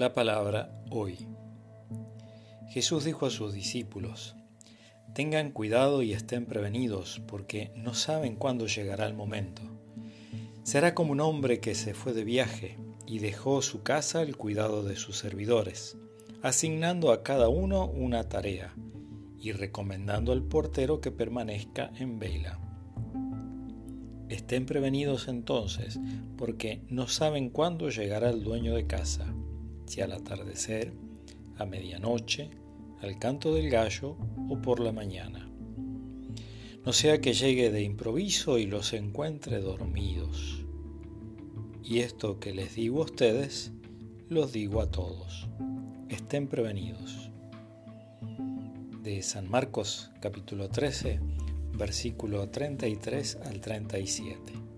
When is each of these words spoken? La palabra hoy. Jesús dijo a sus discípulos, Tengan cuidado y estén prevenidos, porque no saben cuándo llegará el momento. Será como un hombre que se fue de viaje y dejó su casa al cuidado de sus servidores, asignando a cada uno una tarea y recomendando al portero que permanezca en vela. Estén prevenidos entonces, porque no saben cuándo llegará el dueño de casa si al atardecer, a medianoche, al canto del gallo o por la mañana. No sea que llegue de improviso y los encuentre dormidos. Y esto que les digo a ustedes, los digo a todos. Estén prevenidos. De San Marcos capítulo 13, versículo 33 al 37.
La 0.00 0.14
palabra 0.14 0.82
hoy. 0.88 1.18
Jesús 2.70 3.04
dijo 3.04 3.26
a 3.26 3.30
sus 3.30 3.52
discípulos, 3.52 4.34
Tengan 5.12 5.50
cuidado 5.50 6.00
y 6.00 6.14
estén 6.14 6.46
prevenidos, 6.46 7.20
porque 7.26 7.70
no 7.76 7.92
saben 7.92 8.34
cuándo 8.36 8.66
llegará 8.66 9.06
el 9.06 9.12
momento. 9.12 9.60
Será 10.62 10.94
como 10.94 11.12
un 11.12 11.20
hombre 11.20 11.60
que 11.60 11.74
se 11.74 11.92
fue 11.92 12.14
de 12.14 12.24
viaje 12.24 12.78
y 13.06 13.18
dejó 13.18 13.60
su 13.60 13.82
casa 13.82 14.20
al 14.20 14.38
cuidado 14.38 14.84
de 14.84 14.96
sus 14.96 15.18
servidores, 15.18 15.98
asignando 16.40 17.12
a 17.12 17.22
cada 17.22 17.50
uno 17.50 17.84
una 17.84 18.26
tarea 18.26 18.74
y 19.38 19.52
recomendando 19.52 20.32
al 20.32 20.42
portero 20.42 21.02
que 21.02 21.10
permanezca 21.10 21.90
en 21.98 22.18
vela. 22.18 22.58
Estén 24.30 24.64
prevenidos 24.64 25.28
entonces, 25.28 26.00
porque 26.38 26.80
no 26.88 27.06
saben 27.06 27.50
cuándo 27.50 27.90
llegará 27.90 28.30
el 28.30 28.42
dueño 28.42 28.74
de 28.74 28.86
casa 28.86 29.34
si 29.90 30.00
al 30.02 30.12
atardecer, 30.12 30.92
a 31.58 31.66
medianoche, 31.66 32.48
al 33.02 33.18
canto 33.18 33.52
del 33.52 33.70
gallo 33.70 34.16
o 34.48 34.62
por 34.62 34.78
la 34.78 34.92
mañana. 34.92 35.50
No 36.86 36.92
sea 36.92 37.20
que 37.20 37.32
llegue 37.32 37.72
de 37.72 37.82
improviso 37.82 38.58
y 38.58 38.66
los 38.66 38.92
encuentre 38.92 39.60
dormidos. 39.60 40.64
Y 41.82 41.98
esto 41.98 42.38
que 42.38 42.54
les 42.54 42.76
digo 42.76 43.00
a 43.00 43.06
ustedes, 43.06 43.72
los 44.28 44.52
digo 44.52 44.80
a 44.80 44.92
todos. 44.92 45.48
Estén 46.08 46.46
prevenidos. 46.46 47.32
De 49.02 49.20
San 49.22 49.50
Marcos 49.50 50.12
capítulo 50.20 50.68
13, 50.68 51.18
versículo 51.72 52.48
33 52.48 53.38
al 53.44 53.60
37. 53.60 54.69